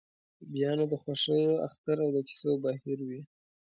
بیا 0.53 0.71
نو 0.77 0.85
د 0.91 0.93
خوښیو 1.03 1.61
اختر 1.67 1.97
او 2.03 2.09
د 2.15 2.17
کیسو 2.27 2.51
بهیر 2.63 2.99
وي. 3.07 3.21